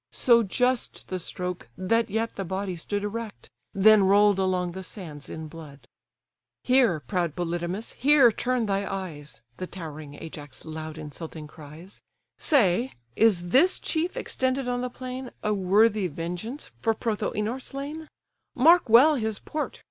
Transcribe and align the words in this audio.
So 0.11 0.41
just 0.41 1.09
the 1.09 1.19
stroke, 1.19 1.69
that 1.77 2.09
yet 2.09 2.35
the 2.35 2.43
body 2.43 2.75
stood 2.75 3.03
Erect, 3.03 3.51
then 3.71 4.03
roll'd 4.03 4.39
along 4.39 4.71
the 4.71 4.81
sands 4.81 5.29
in 5.29 5.47
blood. 5.47 5.87
"Here, 6.63 6.99
proud 6.99 7.35
Polydamas, 7.35 7.93
here 7.93 8.31
turn 8.31 8.65
thy 8.65 8.91
eyes! 8.91 9.43
(The 9.57 9.67
towering 9.67 10.15
Ajax 10.15 10.65
loud 10.65 10.97
insulting 10.97 11.45
cries:) 11.45 12.01
Say, 12.39 12.93
is 13.15 13.49
this 13.49 13.77
chief 13.77 14.17
extended 14.17 14.67
on 14.67 14.81
the 14.81 14.89
plain 14.89 15.29
A 15.43 15.53
worthy 15.53 16.07
vengeance 16.07 16.71
for 16.79 16.95
Prothoënor 16.95 17.61
slain? 17.61 18.07
Mark 18.55 18.89
well 18.89 19.13
his 19.17 19.37
port! 19.37 19.79